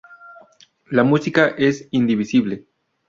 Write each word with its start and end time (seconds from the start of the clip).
La 0.89 1.03
música 1.03 1.49
es 1.59 1.87
indivisible. 1.91 2.65